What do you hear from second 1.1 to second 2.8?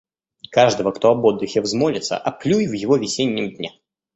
об отдыхе взмолится, оплюй в